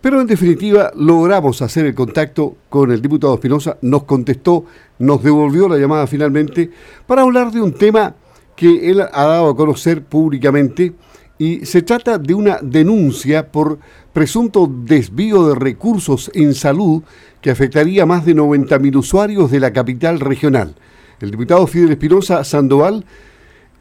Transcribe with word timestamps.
Pero 0.00 0.20
en 0.20 0.26
definitiva 0.26 0.90
logramos 0.96 1.60
hacer 1.60 1.84
el 1.84 1.94
contacto 1.94 2.56
con 2.68 2.90
el 2.90 3.02
diputado 3.02 3.34
Espinosa, 3.34 3.76
nos 3.82 4.04
contestó, 4.04 4.64
nos 4.98 5.22
devolvió 5.22 5.68
la 5.68 5.76
llamada 5.76 6.06
finalmente 6.06 6.70
para 7.06 7.22
hablar 7.22 7.52
de 7.52 7.60
un 7.60 7.72
tema 7.74 8.14
que 8.56 8.90
él 8.90 9.00
ha 9.00 9.24
dado 9.24 9.50
a 9.50 9.56
conocer 9.56 10.02
públicamente 10.02 10.94
y 11.38 11.64
se 11.64 11.82
trata 11.82 12.18
de 12.18 12.34
una 12.34 12.58
denuncia 12.62 13.50
por 13.50 13.78
presunto 14.12 14.70
desvío 14.70 15.48
de 15.48 15.54
recursos 15.54 16.30
en 16.34 16.54
salud 16.54 17.02
que 17.40 17.50
afectaría 17.50 18.02
a 18.02 18.06
más 18.06 18.26
de 18.26 18.36
90.000 18.36 18.96
usuarios 18.96 19.50
de 19.50 19.60
la 19.60 19.72
capital 19.72 20.20
regional. 20.20 20.74
El 21.20 21.30
diputado 21.30 21.66
Fidel 21.66 21.92
Espinosa 21.92 22.44
Sandoval 22.44 23.04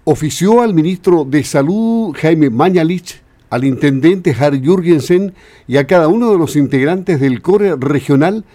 ofició 0.05 0.61
al 0.61 0.73
ministro 0.73 1.25
de 1.25 1.43
Salud 1.43 2.15
Jaime 2.17 2.49
Mañalich, 2.49 3.21
al 3.49 3.63
intendente 3.63 4.35
Harry 4.39 4.61
Jürgensen 4.61 5.33
y 5.67 5.77
a 5.77 5.87
cada 5.87 6.07
uno 6.07 6.31
de 6.31 6.37
los 6.37 6.55
integrantes 6.55 7.19
del 7.19 7.41
core 7.41 7.75
regional 7.75 8.45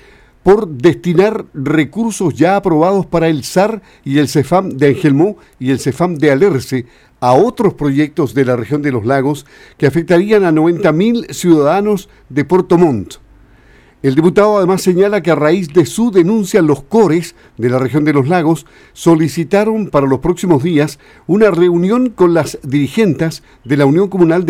por 0.42 0.68
destinar 0.68 1.46
recursos 1.54 2.34
ya 2.34 2.56
aprobados 2.56 3.06
para 3.06 3.28
el 3.28 3.44
SAR 3.44 3.82
y 4.04 4.18
el 4.18 4.28
CEFAM 4.28 4.70
de 4.70 4.88
Angelmó 4.88 5.38
y 5.58 5.70
el 5.70 5.80
CEFAM 5.80 6.16
de 6.16 6.30
Alerce 6.30 6.86
a 7.20 7.32
otros 7.32 7.72
proyectos 7.74 8.34
de 8.34 8.44
la 8.44 8.54
región 8.54 8.82
de 8.82 8.92
los 8.92 9.06
lagos 9.06 9.46
que 9.78 9.86
afectarían 9.86 10.44
a 10.44 10.52
90.000 10.52 11.32
ciudadanos 11.32 12.10
de 12.28 12.44
Puerto 12.44 12.76
Montt. 12.76 13.14
El 14.02 14.14
diputado 14.14 14.58
además 14.58 14.82
señala 14.82 15.22
que 15.22 15.30
a 15.30 15.34
raíz 15.34 15.72
de 15.72 15.86
su 15.86 16.10
denuncia 16.10 16.60
los 16.60 16.82
cores 16.82 17.34
de 17.56 17.70
la 17.70 17.78
región 17.78 18.04
de 18.04 18.12
los 18.12 18.28
lagos 18.28 18.66
solicitaron 18.92 19.88
para 19.88 20.06
los 20.06 20.18
próximos 20.18 20.62
días 20.62 20.98
una 21.26 21.50
reunión 21.50 22.10
con 22.10 22.34
las 22.34 22.58
dirigentes 22.62 23.42
de 23.64 23.78
la 23.78 23.86
Unión 23.86 24.08
Comunal 24.08 24.44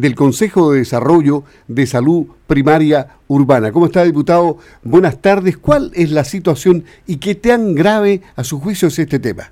del 0.00 0.14
Consejo 0.14 0.72
de 0.72 0.80
Desarrollo 0.80 1.44
de 1.68 1.86
Salud 1.86 2.26
Primaria 2.46 3.16
Urbana. 3.28 3.72
¿Cómo 3.72 3.86
está, 3.86 4.04
diputado? 4.04 4.58
Buenas 4.82 5.22
tardes. 5.22 5.56
¿Cuál 5.56 5.90
es 5.94 6.10
la 6.10 6.24
situación 6.24 6.84
y 7.06 7.16
qué 7.16 7.34
tan 7.34 7.74
grave 7.74 8.20
a 8.36 8.44
su 8.44 8.60
juicio 8.60 8.88
es 8.88 8.98
este 8.98 9.18
tema? 9.18 9.44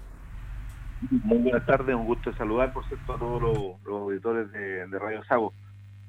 Muy 1.11 1.39
buenas 1.39 1.65
tardes, 1.65 1.95
un 1.95 2.05
gusto 2.05 2.33
saludar, 2.35 2.73
por 2.75 2.87
cierto, 2.87 3.15
a 3.15 3.19
todos 3.19 3.41
los, 3.41 4.03
auditores 4.03 4.53
de, 4.53 4.87
de 4.87 4.99
Radio 4.99 5.25
Sago. 5.25 5.53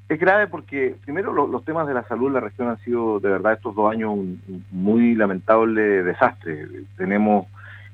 Es 0.10 0.20
grave 0.20 0.48
porque, 0.48 0.98
primero, 1.04 1.32
los 1.34 1.64
temas 1.64 1.88
de 1.88 1.94
la 1.94 2.04
salud 2.04 2.28
en 2.28 2.34
la 2.34 2.40
región 2.42 2.68
han 2.68 2.78
sido, 2.80 3.22
de 3.22 3.30
verdad, 3.30 3.54
estos 3.54 3.74
dos 3.74 3.92
años 3.92 4.12
un, 4.12 4.64
muy 4.70 5.16
lamentable 5.16 6.04
desastre. 6.04 6.68
Tenemos 6.98 7.48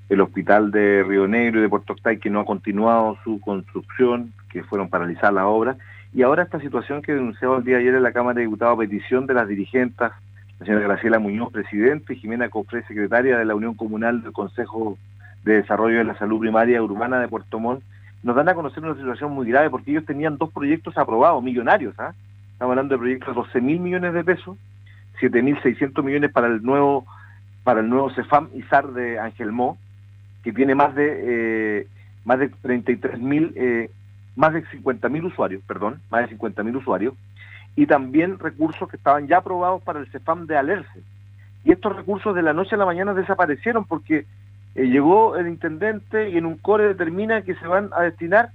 el 0.09 0.19
hospital 0.19 0.71
de 0.71 1.03
Río 1.03 1.27
Negro 1.27 1.59
y 1.59 1.61
de 1.61 1.69
Puerto 1.69 1.93
Octay 1.93 2.19
que 2.19 2.31
no 2.31 2.39
ha 2.39 2.45
continuado 2.45 3.17
su 3.23 3.39
construcción, 3.39 4.33
que 4.49 4.63
fueron 4.63 4.89
paralizadas 4.89 5.35
las 5.35 5.45
obras, 5.45 5.77
y 6.13 6.23
ahora 6.23 6.43
esta 6.43 6.59
situación 6.59 7.01
que 7.01 7.13
denunciaba 7.13 7.57
el 7.57 7.63
día 7.63 7.75
de 7.75 7.83
ayer 7.83 7.95
en 7.95 8.03
la 8.03 8.11
Cámara 8.11 8.35
de 8.35 8.41
Diputados 8.41 8.75
a 8.75 8.79
petición 8.79 9.27
de 9.27 9.33
las 9.33 9.47
dirigentes, 9.47 10.11
la 10.59 10.65
señora 10.65 10.87
Graciela 10.87 11.19
Muñoz, 11.19 11.51
presidente, 11.51 12.13
y 12.13 12.17
Jimena 12.17 12.49
Cofré, 12.49 12.83
secretaria 12.83 13.37
de 13.37 13.45
la 13.45 13.55
Unión 13.55 13.75
Comunal 13.75 14.21
del 14.21 14.33
Consejo 14.33 14.97
de 15.43 15.61
Desarrollo 15.61 15.99
de 15.99 16.03
la 16.03 16.17
Salud 16.17 16.39
Primaria 16.39 16.83
Urbana 16.83 17.19
de 17.19 17.27
Puerto 17.27 17.59
Montt, 17.59 17.83
nos 18.23 18.35
dan 18.35 18.49
a 18.49 18.53
conocer 18.53 18.83
una 18.83 18.95
situación 18.95 19.31
muy 19.31 19.47
grave 19.47 19.69
porque 19.69 19.91
ellos 19.91 20.05
tenían 20.05 20.37
dos 20.37 20.51
proyectos 20.51 20.97
aprobados, 20.97 21.41
millonarios, 21.41 21.95
¿ah? 21.97 22.13
Estamos 22.53 22.73
hablando 22.73 22.93
de 22.93 22.99
proyectos 22.99 23.29
de 23.29 23.41
12 23.41 23.61
mil 23.61 23.79
millones 23.79 24.13
de 24.13 24.23
pesos, 24.23 24.57
7 25.19 25.41
mil 25.41 25.59
600 25.61 26.05
millones 26.05 26.31
para 26.31 26.47
el 26.47 26.61
nuevo 26.61 27.05
para 27.63 27.79
el 27.79 27.89
nuevo 27.89 28.11
CEFAM 28.11 28.49
ISAR 28.53 28.91
de 28.93 29.19
Angelmó, 29.19 29.77
que 30.43 30.53
tiene 30.53 30.75
más 30.75 30.93
de 30.93 31.79
eh, 31.79 31.87
más 32.25 32.37
de 32.37 32.49
33 32.49 33.19
mil, 33.19 33.53
eh, 33.55 33.89
más 34.41 34.53
de 34.53 34.65
50 34.65 35.07
mil 35.07 35.25
usuarios, 35.25 35.61
perdón, 35.67 36.01
más 36.09 36.23
de 36.23 36.29
50 36.29 36.63
mil 36.63 36.75
usuarios, 36.75 37.13
y 37.75 37.85
también 37.85 38.39
recursos 38.39 38.89
que 38.89 38.97
estaban 38.97 39.27
ya 39.27 39.37
aprobados 39.37 39.83
para 39.83 39.99
el 39.99 40.07
CEFAM 40.07 40.47
de 40.47 40.57
Alerce. 40.57 41.03
Y 41.63 41.71
estos 41.71 41.95
recursos 41.95 42.33
de 42.33 42.41
la 42.41 42.51
noche 42.51 42.73
a 42.73 42.79
la 42.79 42.87
mañana 42.87 43.13
desaparecieron 43.13 43.85
porque 43.85 44.25
eh, 44.73 44.87
llegó 44.87 45.37
el 45.37 45.47
intendente 45.47 46.31
y 46.31 46.37
en 46.39 46.47
un 46.47 46.57
core 46.57 46.87
determina 46.87 47.43
que 47.43 47.53
se 47.53 47.67
van 47.67 47.91
a 47.95 48.01
destinar 48.01 48.49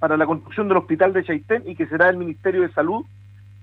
para 0.00 0.18
la 0.18 0.26
construcción 0.26 0.68
del 0.68 0.76
hospital 0.76 1.14
de 1.14 1.24
Chaitén 1.24 1.62
y 1.64 1.76
que 1.76 1.86
será 1.86 2.10
el 2.10 2.18
Ministerio 2.18 2.60
de 2.60 2.72
Salud 2.74 3.06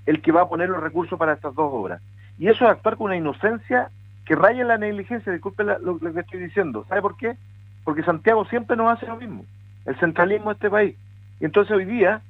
el 0.08 0.24
que 0.24 0.32
va 0.32 0.42
a 0.42 0.50
poner 0.50 0.70
los 0.70 0.82
recursos 0.82 1.20
para 1.20 1.34
estas 1.34 1.54
dos 1.54 1.70
obras. 1.72 2.02
Y 2.40 2.48
eso 2.48 2.66
es 2.66 2.72
actuar 2.72 2.98
con 2.98 3.06
una 3.06 3.16
inocencia 3.16 3.92
que 4.26 4.36
raya 4.36 4.64
en 4.64 4.70
la 4.70 4.80
negligencia, 4.80 5.32
disculpe 5.32 5.64
lo, 5.64 6.00
que 6.00 6.20
estoy 6.20 6.40
diciendo. 6.40 6.84
¿Sabe 6.90 7.04
por 7.04 7.16
qué? 7.16 7.38
Porque 7.84 8.02
Santiago 8.02 8.44
siempre 8.46 8.76
nos 8.76 8.92
hace 8.92 9.06
lo 9.06 9.18
mismo, 9.18 9.46
el 9.86 9.96
centralismo 10.00 10.50
de 10.50 10.54
este 10.54 10.70
país. 10.72 10.96
Entonces 11.40 11.76
hoy 11.76 11.86
día, 11.86 12.22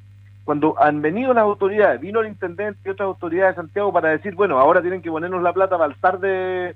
cuando 0.44 0.76
han 0.82 1.02
venido 1.02 1.34
las 1.34 1.44
autoridades, 1.44 2.02
vino 2.02 2.22
el 2.22 2.28
intendente 2.28 2.80
y 2.86 2.90
otras 2.90 3.08
autoridades 3.08 3.56
de 3.56 3.62
Santiago 3.62 3.92
para 3.94 4.10
decir, 4.10 4.36
bueno, 4.36 4.60
ahora 4.60 4.82
tienen 4.82 5.02
que 5.02 5.12
ponernos 5.12 5.42
la 5.42 5.54
plata 5.54 5.78
para 5.78 5.94
el 5.94 6.22
de, 6.22 6.76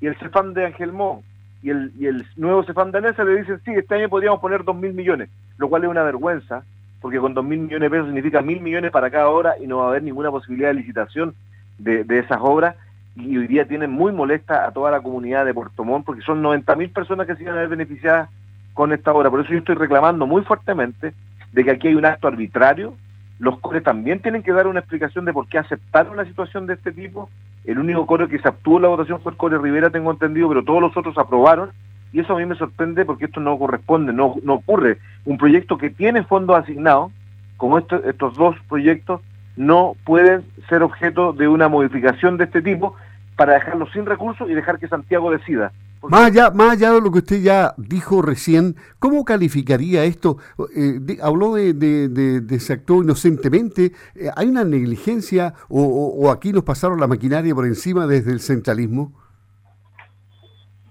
y 0.00 0.06
el 0.06 0.16
CEFAM 0.16 0.54
de 0.54 0.66
Angelmón, 0.66 1.20
y 1.62 1.70
el, 1.70 1.92
y 1.98 2.06
el 2.06 2.26
nuevo 2.36 2.62
Cefam 2.64 2.90
danesa 2.90 3.24
le 3.24 3.36
dicen, 3.36 3.58
sí, 3.64 3.72
este 3.72 3.94
año 3.94 4.10
podríamos 4.10 4.40
poner 4.40 4.64
dos 4.64 4.76
mil 4.76 4.92
millones, 4.92 5.30
lo 5.56 5.68
cual 5.68 5.84
es 5.84 5.90
una 5.90 6.02
vergüenza, 6.02 6.62
porque 7.00 7.18
con 7.18 7.32
dos 7.32 7.44
mil 7.44 7.60
millones 7.60 7.80
de 7.80 7.90
pesos 7.90 8.06
significa 8.06 8.42
mil 8.42 8.60
millones 8.60 8.90
para 8.90 9.10
cada 9.10 9.28
obra 9.28 9.54
y 9.58 9.66
no 9.66 9.78
va 9.78 9.86
a 9.86 9.88
haber 9.88 10.02
ninguna 10.02 10.30
posibilidad 10.30 10.68
de 10.68 10.74
licitación 10.74 11.34
de, 11.78 12.04
de 12.04 12.18
esas 12.18 12.38
obras, 12.40 12.76
y 13.16 13.36
hoy 13.38 13.46
día 13.46 13.66
tienen 13.66 13.90
muy 13.90 14.12
molesta 14.12 14.66
a 14.66 14.72
toda 14.72 14.90
la 14.90 15.00
comunidad 15.00 15.46
de 15.46 15.54
Puerto 15.54 15.84
Montt, 15.84 16.04
porque 16.04 16.22
son 16.22 16.42
90 16.42 16.76
mil 16.76 16.90
personas 16.90 17.26
que 17.26 17.36
se 17.36 17.44
iban 17.44 17.56
a 17.56 17.60
ver 17.60 17.68
beneficiadas 17.68 18.28
con 18.74 18.92
esta 18.92 19.12
obra. 19.12 19.30
Por 19.30 19.40
eso 19.40 19.52
yo 19.52 19.58
estoy 19.58 19.76
reclamando 19.76 20.26
muy 20.26 20.42
fuertemente 20.42 21.14
de 21.54 21.64
que 21.64 21.70
aquí 21.70 21.88
hay 21.88 21.94
un 21.94 22.04
acto 22.04 22.28
arbitrario, 22.28 22.94
los 23.38 23.58
cores 23.60 23.82
también 23.82 24.20
tienen 24.20 24.42
que 24.42 24.52
dar 24.52 24.66
una 24.66 24.80
explicación 24.80 25.24
de 25.24 25.32
por 25.32 25.48
qué 25.48 25.58
aceptaron 25.58 26.12
una 26.12 26.24
situación 26.24 26.66
de 26.66 26.74
este 26.74 26.92
tipo 26.92 27.30
el 27.64 27.78
único 27.78 28.06
core 28.06 28.28
que 28.28 28.38
se 28.38 28.48
en 28.48 28.82
la 28.82 28.88
votación 28.88 29.20
fue 29.20 29.32
el 29.32 29.38
core 29.38 29.58
Rivera, 29.58 29.88
tengo 29.88 30.10
entendido, 30.10 30.48
pero 30.48 30.64
todos 30.64 30.82
los 30.82 30.96
otros 30.96 31.16
aprobaron. 31.16 31.70
Y 32.12 32.20
eso 32.20 32.34
a 32.34 32.38
mí 32.38 32.46
me 32.46 32.54
sorprende 32.54 33.04
porque 33.04 33.24
esto 33.24 33.40
no 33.40 33.58
corresponde, 33.58 34.12
no, 34.12 34.36
no 34.42 34.54
ocurre. 34.54 34.98
Un 35.24 35.38
proyecto 35.38 35.78
que 35.78 35.90
tiene 35.90 36.22
fondos 36.24 36.56
asignados, 36.56 37.10
como 37.56 37.78
estos 37.78 38.36
dos 38.36 38.56
proyectos, 38.68 39.20
no 39.56 39.96
pueden 40.04 40.44
ser 40.68 40.82
objeto 40.82 41.32
de 41.32 41.48
una 41.48 41.68
modificación 41.68 42.36
de 42.36 42.44
este 42.44 42.60
tipo 42.60 42.94
para 43.36 43.54
dejarlos 43.54 43.90
sin 43.92 44.04
recursos 44.04 44.48
y 44.48 44.54
dejar 44.54 44.78
que 44.78 44.88
Santiago 44.88 45.30
decida. 45.30 45.72
Más 46.08 46.26
allá, 46.26 46.50
más 46.50 46.72
allá 46.72 46.92
de 46.92 47.00
lo 47.00 47.10
que 47.10 47.18
usted 47.18 47.40
ya 47.40 47.74
dijo 47.76 48.22
recién, 48.22 48.76
¿cómo 48.98 49.24
calificaría 49.24 50.04
esto? 50.04 50.38
Eh, 50.76 51.18
habló 51.22 51.54
de, 51.54 51.72
de, 51.72 52.60
se 52.60 52.72
actuó 52.72 53.02
inocentemente. 53.02 53.92
Eh, 54.14 54.30
¿Hay 54.36 54.48
una 54.48 54.64
negligencia 54.64 55.54
o, 55.68 56.30
aquí 56.30 56.52
nos 56.52 56.64
pasaron 56.64 57.00
la 57.00 57.06
maquinaria 57.06 57.54
por 57.54 57.66
encima 57.66 58.06
desde 58.06 58.32
el 58.32 58.40
centralismo? 58.40 59.12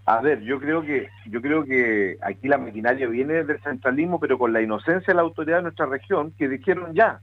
A 0.06 0.22
ver, 0.22 0.42
yo 0.42 0.60
creo 0.60 0.82
que 0.82 1.08
yo 1.28 1.42
creo 1.42 1.64
que 1.64 2.18
aquí 2.22 2.50
la 2.50 2.58
maquinaria 2.58 3.08
viene 3.08 3.36
desde 3.36 3.54
el 3.54 3.62
centralismo, 3.62 4.20
pero 4.20 4.38
con 4.38 4.52
la 4.52 4.62
inocencia 4.62 5.14
de 5.14 5.16
la 5.16 5.22
autoridad 5.22 5.58
de 5.58 5.64
nuestra 5.64 5.86
región 5.86 6.34
que 6.38 6.50
dijeron 6.50 6.94
ya, 6.94 7.22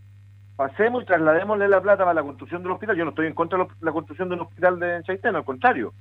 pasemos 0.57 1.03
y 1.03 1.07
trasladémosle 1.07 1.69
la 1.69 1.83
plata 1.83 2.05
para 2.05 2.15
la 2.15 2.23
construcción 2.23 2.63
del 2.63 2.73
hospital. 2.73 2.97
Yo 2.97 3.05
no 3.05 3.11
estoy 3.11 3.27
en 3.27 3.35
contra 3.35 3.59
de 3.59 3.67
la 3.81 3.93
construcción 3.93 4.31
de 4.31 4.37
un 4.37 4.41
hospital 4.43 4.81
de 4.81 5.03
Chaitén, 5.03 5.37
al 5.37 5.45
contrario 5.45 5.93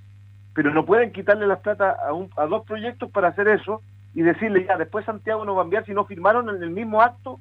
pero 0.59 0.73
no 0.73 0.83
pueden 0.85 1.13
quitarle 1.13 1.47
las 1.47 1.61
plata 1.61 1.95
a, 2.35 2.45
dos 2.45 2.65
proyectos 2.65 3.09
para 3.11 3.29
hacer 3.29 3.47
eso 3.47 3.81
y 4.13 4.23
decirle 4.23 4.65
ya, 4.65 4.75
después 4.75 5.05
Santiago 5.05 5.45
no 5.45 5.55
va 5.55 5.61
a 5.61 5.63
enviar 5.63 5.85
si 5.85 5.93
no 5.93 6.03
firmaron 6.03 6.49
en 6.49 6.61
el 6.61 6.69
mismo 6.69 7.01
acto 7.01 7.39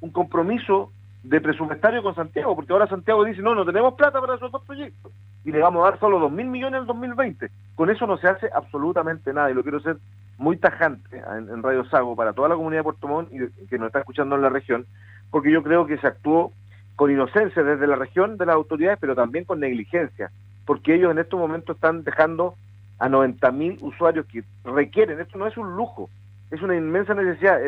un 0.00 0.10
compromiso 0.10 0.92
de 1.24 1.40
presupuestario 1.40 2.00
con 2.00 2.14
Santiago, 2.14 2.54
porque 2.54 2.72
ahora 2.72 2.86
Santiago 2.86 3.24
dice, 3.24 3.42
no, 3.42 3.56
no 3.56 3.64
tenemos 3.64 3.94
plata 3.94 4.20
para 4.20 4.36
esos 4.36 4.52
dos 4.52 4.62
proyectos 4.62 5.10
y 5.44 5.50
le 5.50 5.58
vamos 5.58 5.84
a 5.84 5.90
dar 5.90 5.98
solo 5.98 6.20
dos 6.20 6.30
mil 6.30 6.46
millones 6.46 6.76
en 6.76 6.82
el 6.82 6.86
2020. 6.86 7.50
Con 7.74 7.90
eso 7.90 8.06
no 8.06 8.18
se 8.18 8.28
hace 8.28 8.48
absolutamente 8.54 9.32
nada 9.32 9.50
y 9.50 9.54
lo 9.54 9.64
quiero 9.64 9.80
ser 9.80 9.96
muy 10.38 10.56
tajante 10.56 11.20
en, 11.36 11.64
Radio 11.64 11.84
Sago 11.86 12.14
para 12.14 12.34
toda 12.34 12.50
la 12.50 12.54
comunidad 12.54 12.82
de 12.82 12.84
Puerto 12.84 13.08
Montt 13.08 13.32
y 13.32 13.66
que 13.66 13.78
nos 13.78 13.88
está 13.88 13.98
escuchando 13.98 14.36
en 14.36 14.42
la 14.42 14.48
región, 14.48 14.86
porque 15.32 15.50
yo 15.50 15.64
creo 15.64 15.86
que 15.86 15.98
se 15.98 16.06
actuó 16.06 16.52
con 16.94 17.10
inocencia 17.10 17.64
desde 17.64 17.88
la 17.88 17.96
región 17.96 18.36
de 18.36 18.46
las 18.46 18.54
autoridades, 18.54 18.98
pero 19.00 19.16
también 19.16 19.44
con 19.44 19.58
negligencia 19.58 20.30
porque 20.70 20.94
ellos 20.94 21.10
en 21.10 21.18
estos 21.18 21.36
momentos 21.36 21.74
están 21.74 22.04
dejando 22.04 22.54
a 23.00 23.08
90.000 23.08 23.78
usuarios 23.82 24.24
que 24.26 24.44
requieren, 24.62 25.18
esto 25.18 25.36
no 25.36 25.48
es 25.48 25.56
un 25.56 25.74
lujo, 25.74 26.08
es 26.52 26.62
una 26.62 26.76
inmensa 26.76 27.12
necesidad. 27.12 27.58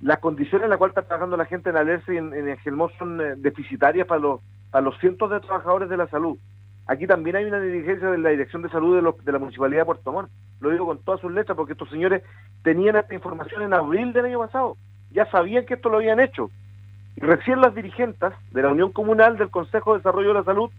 Las 0.00 0.20
condiciones 0.20 0.66
en 0.66 0.70
las 0.70 0.78
cuales 0.78 0.96
está 0.96 1.08
trabajando 1.08 1.36
la 1.36 1.46
gente 1.46 1.70
en 1.70 1.76
Alerce 1.76 2.14
y 2.14 2.18
en, 2.18 2.32
en 2.32 2.56
son 2.96 3.20
eh, 3.20 3.34
deficitarias 3.38 4.06
para 4.06 4.20
los, 4.20 4.40
para 4.70 4.84
los 4.84 4.96
cientos 5.00 5.28
de 5.28 5.40
trabajadores 5.40 5.88
de 5.88 5.96
la 5.96 6.06
salud. 6.06 6.38
Aquí 6.86 7.08
también 7.08 7.34
hay 7.34 7.46
una 7.46 7.58
dirigencia 7.58 8.12
de 8.12 8.18
la 8.18 8.28
Dirección 8.28 8.62
de 8.62 8.68
Salud 8.68 8.94
de, 8.94 9.24
de 9.24 9.32
la 9.32 9.40
Municipalidad 9.40 9.80
de 9.80 9.86
Puerto 9.86 10.12
Montt. 10.12 10.30
Lo 10.60 10.70
digo 10.70 10.86
con 10.86 10.98
todas 10.98 11.20
sus 11.20 11.32
letras 11.32 11.56
porque 11.56 11.72
estos 11.72 11.90
señores 11.90 12.22
tenían 12.62 12.94
esta 12.94 13.12
información 13.12 13.62
en 13.62 13.74
abril 13.74 14.12
del 14.12 14.26
año 14.26 14.38
pasado. 14.38 14.76
Ya 15.10 15.28
sabían 15.32 15.66
que 15.66 15.74
esto 15.74 15.88
lo 15.88 15.96
habían 15.96 16.20
hecho. 16.20 16.48
Y 17.16 17.22
recién 17.22 17.60
las 17.60 17.74
dirigentes 17.74 18.34
de 18.52 18.62
la 18.62 18.68
Unión 18.68 18.92
Comunal 18.92 19.36
del 19.36 19.50
Consejo 19.50 19.94
de 19.94 19.98
Desarrollo 19.98 20.28
de 20.28 20.34
la 20.34 20.44
Salud 20.44 20.70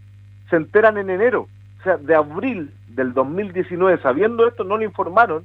se 0.50 0.56
enteran 0.56 0.98
en 0.98 1.10
enero, 1.10 1.48
o 1.80 1.84
sea, 1.84 1.98
de 1.98 2.16
abril 2.16 2.72
del 2.90 3.13
2019, 3.13 4.01
sabiendo 4.01 4.48
esto, 4.48 4.63
no 4.63 4.78
le 4.78 4.86
informaron 4.86 5.44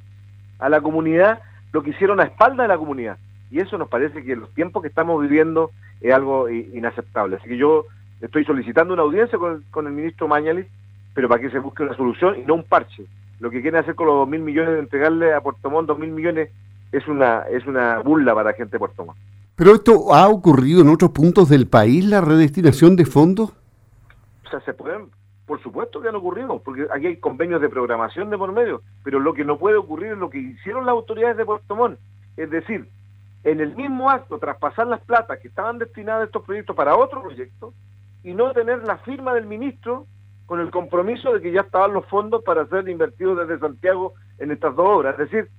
a 0.59 0.69
la 0.69 0.81
comunidad 0.81 1.39
lo 1.71 1.83
que 1.83 1.91
hicieron 1.91 2.19
a 2.19 2.23
espalda 2.23 2.63
de 2.63 2.69
la 2.69 2.77
comunidad. 2.77 3.17
Y 3.51 3.59
eso 3.59 3.77
nos 3.77 3.89
parece 3.89 4.23
que 4.23 4.35
los 4.35 4.49
tiempos 4.53 4.81
que 4.81 4.87
estamos 4.87 5.21
viviendo 5.21 5.71
es 6.01 6.13
algo 6.13 6.49
inaceptable. 6.49 7.37
Así 7.37 7.47
que 7.47 7.57
yo 7.57 7.85
estoy 8.21 8.43
solicitando 8.45 8.93
una 8.93 9.03
audiencia 9.03 9.37
con, 9.37 9.87
el 9.87 9.93
ministro 9.93 10.27
Mañalis, 10.27 10.65
pero 11.13 11.29
para 11.29 11.41
que 11.41 11.51
se 11.51 11.59
busque 11.59 11.83
una 11.83 11.95
solución 11.95 12.39
y 12.39 12.43
no 12.43 12.55
un 12.55 12.63
parche. 12.63 13.05
Lo 13.39 13.49
que 13.49 13.61
quieren 13.61 13.79
hacer 13.79 13.95
con 13.95 14.07
los 14.07 14.15
dos 14.15 14.29
mil 14.29 14.41
millones 14.41 14.73
de 14.73 14.79
entregarle 14.79 15.33
a 15.33 15.41
Puerto 15.41 15.69
Montt 15.69 15.87
dos 15.87 15.99
mil 15.99 16.11
millones 16.11 16.49
es 16.91 17.07
una, 17.07 17.41
es 17.51 17.65
una 17.65 17.99
burla 17.99 18.33
para 18.33 18.51
la 18.51 18.57
gente 18.57 18.73
de 18.73 18.79
Puerto 18.79 19.05
Montt. 19.05 19.17
¿Pero 19.55 19.75
esto 19.75 20.13
ha 20.13 20.27
ocurrido 20.27 20.81
en 20.81 20.89
otros 20.89 21.11
puntos 21.11 21.49
del 21.49 21.67
país, 21.67 22.05
la 22.05 22.21
redestinación 22.21 22.95
de 22.95 23.05
fondos? 23.05 23.53
O 24.45 24.49
sea, 24.49 24.59
se 24.61 24.73
pueden, 24.73 25.09
por 25.45 25.61
supuesto 25.61 26.01
que 26.01 26.09
han 26.09 26.15
ocurrido, 26.15 26.59
porque 26.59 26.87
aquí 26.93 27.07
hay 27.07 27.17
convenios 27.17 27.61
de 27.61 27.69
programación 27.69 28.29
de 28.29 28.37
por 28.37 28.51
medio, 28.51 28.81
pero 29.03 29.19
lo 29.19 29.33
que 29.33 29.45
no 29.45 29.57
puede 29.57 29.77
ocurrir 29.77 30.13
es 30.13 30.17
lo 30.17 30.29
que 30.29 30.39
hicieron 30.39 30.85
las 30.85 30.93
autoridades 30.93 31.37
de 31.37 31.45
Puerto 31.45 31.75
Montt, 31.75 31.99
es 32.37 32.49
decir, 32.49 32.89
en 33.43 33.59
el 33.59 33.75
mismo 33.75 34.09
acto 34.09 34.39
traspasar 34.39 34.87
las 34.87 35.01
platas 35.01 35.39
que 35.39 35.47
estaban 35.47 35.77
destinadas 35.77 36.23
a 36.23 36.25
estos 36.25 36.43
proyectos 36.43 36.75
para 36.75 36.95
otro 36.95 37.21
proyecto 37.21 37.73
y 38.23 38.33
no 38.33 38.51
tener 38.53 38.83
la 38.83 38.97
firma 38.97 39.33
del 39.35 39.45
ministro 39.45 40.07
con 40.47 40.59
el 40.59 40.71
compromiso 40.71 41.31
de 41.33 41.41
que 41.41 41.51
ya 41.51 41.61
estaban 41.61 41.93
los 41.93 42.05
fondos 42.07 42.43
para 42.43 42.65
ser 42.65 42.89
invertidos 42.89 43.37
desde 43.37 43.59
Santiago 43.59 44.13
en 44.39 44.51
estas 44.51 44.75
dos 44.75 44.87
obras. 44.87 45.13
Es 45.19 45.29
decir, 45.29 45.49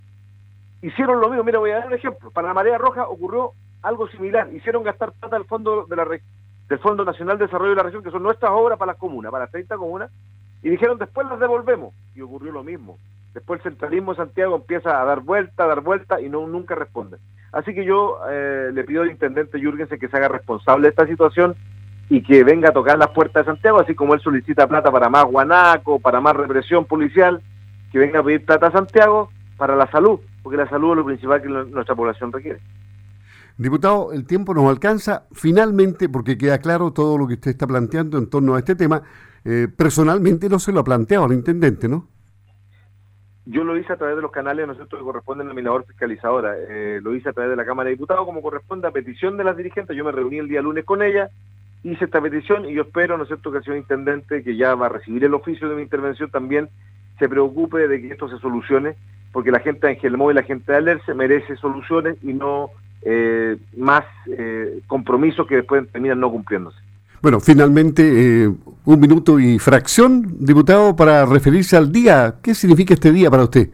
hicieron 0.83 1.21
lo 1.21 1.29
mismo. 1.29 1.45
Mira, 1.45 1.59
voy 1.59 1.71
a 1.71 1.79
dar 1.79 1.87
un 1.87 1.95
ejemplo. 1.95 2.31
Para 2.31 2.49
la 2.49 2.55
Marea 2.55 2.79
Roja 2.79 3.07
ocurrió 3.07 3.53
algo 3.83 4.09
similar. 4.09 4.53
Hicieron 4.53 4.83
gastar 4.83 5.13
plata 5.13 5.37
del 5.37 5.47
Fondo 5.47 5.87
de 5.87 5.97
la 5.97 6.05
del 6.69 6.79
Fondo 6.79 7.05
Nacional 7.05 7.39
de 7.39 7.47
Desarrollo 7.47 7.71
de 7.71 7.77
la 7.77 7.83
Región, 7.85 8.03
que 8.03 8.11
son 8.11 8.23
nuestras 8.23 8.51
obras 8.53 8.79
para 8.79 8.93
las 8.93 8.99
comunas, 8.99 9.31
para 9.31 9.45
las 9.45 9.53
30 9.53 9.77
comunas, 9.77 10.11
y 10.63 10.71
dijeron 10.71 10.99
después 10.99 11.27
las 11.29 11.39
devolvemos. 11.39 11.95
Y 12.15 12.21
ocurrió 12.23 12.53
lo 12.53 12.65
mismo. 12.65 12.99
Después 13.35 13.61
el 13.61 13.73
centralismo 13.73 14.13
de 14.13 14.17
Santiago 14.17 14.57
empieza 14.57 15.01
a 15.01 15.05
dar 15.05 15.21
vuelta, 15.21 15.65
a 15.65 15.67
dar 15.67 15.83
vuelta 15.83 16.21
y 16.21 16.29
no 16.29 16.47
nunca 16.47 16.75
responde. 16.75 17.19
Así 17.53 17.75
que 17.75 17.85
yo 17.85 18.19
eh, 18.31 18.71
le 18.73 18.85
pido 18.85 19.03
al 19.03 19.11
intendente 19.11 19.59
Jürgensen 19.59 19.99
que 19.99 20.09
se 20.09 20.17
haga 20.17 20.29
responsable 20.29 20.85
de 20.85 20.89
esta 20.91 21.07
situación 21.07 21.55
y 22.09 22.23
que 22.23 22.45
venga 22.45 22.71
a 22.71 22.73
tocar 22.73 22.99
las 22.99 23.11
puertas 23.11 23.45
de 23.45 23.53
Santiago, 23.53 23.81
así 23.81 23.95
como 23.95 24.15
él 24.15 24.21
solicita 24.21 24.67
plata 24.67 24.91
para 24.91 25.09
más 25.09 25.25
guanaco, 25.25 25.99
para 25.99 26.21
más 26.21 26.37
represión 26.37 26.85
policial, 26.85 27.43
que 27.93 27.99
venga 27.99 28.21
a 28.21 28.23
pedir 28.23 28.45
plata 28.45 28.69
a 28.69 28.73
Santiago 28.73 29.31
para 29.57 29.77
la 29.77 29.91
salud, 29.91 30.21
porque 30.43 30.57
la 30.57 30.69
salud 30.69 30.93
es 30.93 30.97
lo 30.97 31.05
principal 31.05 31.43
que 31.43 31.49
nuestra 31.49 31.95
población 31.95 32.33
requiere. 32.33 32.61
Diputado, 33.59 34.13
el 34.13 34.27
tiempo 34.27 34.53
nos 34.53 34.69
alcanza. 34.69 35.27
Finalmente, 35.33 36.09
porque 36.09 36.37
queda 36.37 36.59
claro 36.59 36.93
todo 36.93 37.17
lo 37.17 37.27
que 37.27 37.35
usted 37.35 37.53
está 37.53 37.67
planteando 37.67 38.19
en 38.19 38.29
torno 38.29 38.55
a 38.55 38.59
este 38.59 38.75
tema, 38.75 39.03
eh, 39.45 39.69
personalmente 39.75 40.49
no 40.49 40.59
se 40.59 40.73
lo 40.73 40.81
ha 40.81 40.85
planteado 40.85 41.25
al 41.25 41.33
intendente, 41.33 41.89
¿no? 41.89 42.07
Yo 43.47 43.63
lo 43.63 43.79
hice 43.79 43.93
a 43.93 43.97
través 43.97 44.17
de 44.17 44.23
los 44.23 44.33
canales, 44.33 44.67
¿no 44.67 44.73
es 44.73 44.79
cierto?, 44.79 44.99
que 44.99 45.05
corresponden 45.05 45.49
a 45.49 45.55
mi 45.55 45.63
labor 45.63 45.87
fiscalizadora. 45.87 46.55
Eh, 46.69 47.01
lo 47.01 47.15
hice 47.15 47.29
a 47.29 47.33
través 47.33 47.51
de 47.51 47.57
la 47.57 47.65
Cámara 47.65 47.89
de 47.89 47.95
Diputados, 47.95 48.27
como 48.27 48.43
corresponde 48.43 48.89
a 48.89 48.91
petición 48.91 49.37
de 49.37 49.45
las 49.45 49.57
dirigentes. 49.57 49.97
Yo 49.97 50.05
me 50.05 50.13
reuní 50.13 50.39
el 50.39 50.49
día 50.49 50.61
lunes 50.61 50.85
con 50.85 51.01
ella, 51.03 51.31
hice 51.85 52.07
esta 52.07 52.21
petición 52.21 52.69
y 52.69 52.75
yo 52.75 52.83
espero, 52.83 53.17
¿no 53.17 53.23
es 53.23 53.29
cierto?, 53.29 53.53
que 53.53 53.59
el 53.59 53.65
señor 53.65 53.79
intendente, 53.79 54.43
que 54.43 54.57
ya 54.57 54.75
va 54.75 54.87
a 54.87 54.91
recibir 54.91 55.25
el 55.25 55.33
oficio 55.33 55.69
de 55.69 55.77
mi 55.77 55.83
intervención, 55.83 56.29
también 56.29 56.69
se 57.19 57.29
preocupe 57.29 57.87
de 57.87 58.03
que 58.03 58.09
esto 58.09 58.29
se 58.29 58.39
solucione, 58.39 58.97
porque 59.33 59.53
la 59.53 59.61
gente 59.61 59.87
de 59.87 59.93
Angelmó 59.95 60.31
y 60.31 60.35
la 60.35 60.43
gente 60.43 60.73
de 60.73 60.79
Aler 60.79 61.01
se 61.07 61.15
merece 61.15 61.57
soluciones 61.57 62.19
y 62.23 62.33
no 62.33 62.71
eh, 63.03 63.57
más 63.77 64.05
eh, 64.27 64.81
compromisos 64.87 65.47
que 65.47 65.57
después 65.57 65.87
terminan 65.91 66.21
no 66.21 66.31
cumpliéndose. 66.31 66.79
Bueno, 67.23 67.41
finalmente, 67.41 68.45
eh, 68.45 68.53
un 68.85 69.01
minuto 69.01 69.41
y 69.41 69.59
fracción, 69.59 70.23
diputado, 70.39 70.95
para 70.95 71.25
referirse 71.25 71.77
al 71.77 71.91
día. 71.91 72.37
¿Qué 72.43 72.55
significa 72.55 72.95
este 72.95 73.11
día 73.11 73.31
para 73.31 73.45
usted? 73.45 73.71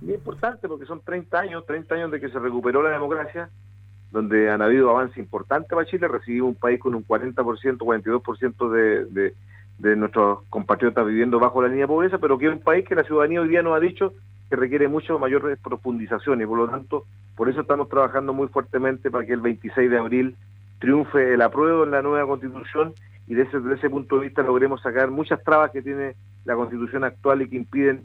Muy 0.00 0.14
importante 0.14 0.66
porque 0.68 0.86
son 0.86 1.00
30 1.00 1.38
años, 1.38 1.66
30 1.66 1.94
años 1.94 2.10
de 2.10 2.20
que 2.20 2.28
se 2.30 2.38
recuperó 2.38 2.82
la 2.82 2.90
democracia, 2.90 3.50
donde 4.12 4.50
han 4.50 4.62
habido 4.62 4.90
avance 4.90 5.20
importante 5.20 5.74
para 5.74 5.86
Chile. 5.86 6.08
Recibimos 6.08 6.50
un 6.50 6.54
país 6.54 6.80
con 6.80 6.94
un 6.94 7.06
40%, 7.06 7.34
42% 7.78 8.70
de, 8.70 9.04
de, 9.06 9.34
de 9.78 9.96
nuestros 9.96 10.40
compatriotas 10.48 11.06
viviendo 11.06 11.38
bajo 11.38 11.60
la 11.60 11.68
línea 11.68 11.84
de 11.84 11.88
pobreza, 11.88 12.18
pero 12.18 12.38
que 12.38 12.46
es 12.46 12.52
un 12.52 12.60
país 12.60 12.86
que 12.86 12.94
la 12.94 13.04
ciudadanía 13.04 13.40
hoy 13.40 13.48
día 13.48 13.62
nos 13.62 13.76
ha 13.76 13.80
dicho 13.80 14.14
que 14.50 14.56
requiere 14.56 14.88
mucho 14.88 15.18
mayor 15.18 15.56
profundización 15.62 16.42
y 16.42 16.46
por 16.46 16.58
lo 16.58 16.68
tanto, 16.68 17.04
por 17.36 17.48
eso 17.48 17.60
estamos 17.60 17.88
trabajando 17.88 18.34
muy 18.34 18.48
fuertemente 18.48 19.10
para 19.10 19.24
que 19.24 19.32
el 19.32 19.40
26 19.40 19.88
de 19.88 19.96
abril 19.98 20.36
triunfe 20.80 21.34
el 21.34 21.40
apruebo 21.40 21.84
en 21.84 21.92
la 21.92 22.02
nueva 22.02 22.26
constitución 22.26 22.92
y 23.28 23.34
desde, 23.34 23.58
ese 23.72 23.88
punto 23.88 24.16
de 24.16 24.22
vista 24.22 24.42
logremos 24.42 24.82
sacar 24.82 25.08
muchas 25.12 25.42
trabas 25.44 25.70
que 25.70 25.82
tiene 25.82 26.16
la 26.44 26.56
constitución 26.56 27.04
actual 27.04 27.42
y 27.42 27.48
que 27.48 27.56
impiden 27.56 28.02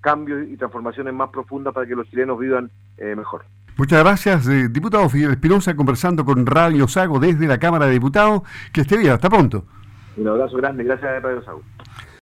cambios 0.00 0.48
y 0.48 0.56
transformaciones 0.56 1.12
más 1.12 1.28
profundas 1.28 1.74
para 1.74 1.86
que 1.86 1.94
los 1.94 2.08
chilenos 2.08 2.38
vivan 2.38 2.70
eh, 2.96 3.14
mejor. 3.14 3.44
Muchas 3.76 4.02
gracias, 4.02 4.48
eh, 4.48 4.68
diputado 4.70 5.08
Fidel 5.10 5.32
Espinosa, 5.32 5.76
conversando 5.76 6.24
con 6.24 6.46
Radio 6.46 6.88
Sago 6.88 7.20
desde 7.20 7.46
la 7.46 7.58
Cámara 7.58 7.86
de 7.86 7.92
Diputados. 7.92 8.42
Que 8.72 8.80
esté 8.80 8.96
bien, 8.96 9.12
hasta 9.12 9.28
pronto. 9.28 9.66
Un 10.16 10.28
abrazo 10.28 10.56
grande, 10.56 10.84
gracias 10.84 11.10
a 11.10 11.20
Radio 11.20 11.42
Sago. 11.42 11.62